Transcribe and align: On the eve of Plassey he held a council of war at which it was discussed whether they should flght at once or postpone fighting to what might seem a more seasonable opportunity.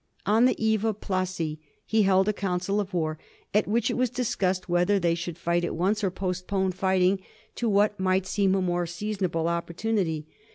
On 0.25 0.45
the 0.45 0.59
eve 0.59 0.83
of 0.83 0.99
Plassey 0.99 1.59
he 1.85 2.01
held 2.01 2.27
a 2.27 2.33
council 2.33 2.79
of 2.79 2.91
war 2.91 3.19
at 3.53 3.67
which 3.67 3.91
it 3.91 3.93
was 3.93 4.09
discussed 4.09 4.67
whether 4.67 4.97
they 4.97 5.13
should 5.13 5.37
flght 5.37 5.63
at 5.63 5.75
once 5.75 6.03
or 6.03 6.09
postpone 6.09 6.71
fighting 6.71 7.21
to 7.53 7.69
what 7.69 7.99
might 7.99 8.25
seem 8.25 8.55
a 8.55 8.63
more 8.63 8.87
seasonable 8.87 9.47
opportunity. 9.47 10.25